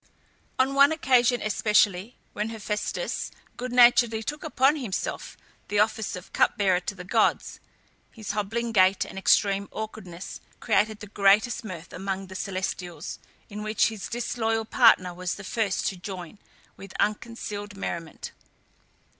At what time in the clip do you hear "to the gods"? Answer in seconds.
6.79-7.59